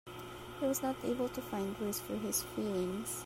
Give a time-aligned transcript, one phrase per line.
[0.59, 3.19] He was not able to find words for his feelings.